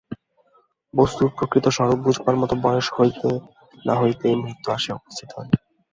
[0.93, 3.29] বস্তুর প্রকৃত স্বরূপ বুঝিবার মত বয়স হইতে
[3.85, 5.49] না হইতে মৃত্যু আসিয়া উপস্থিত হয়।